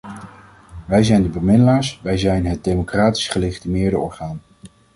Wij 0.85 1.03
zijn 1.03 1.23
de 1.23 1.29
bemiddelaars, 1.29 1.99
wij 2.03 2.17
zijn 2.17 2.45
het 2.45 2.63
democratisch 2.63 3.27
gelegitimeerde 3.27 3.97
orgaan. 3.97 4.41